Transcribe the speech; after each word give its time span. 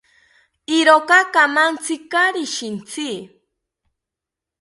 Iroka 0.77 1.17
kamantzi 1.33 1.95
kaari 2.11 2.43
shintzi 2.55 3.09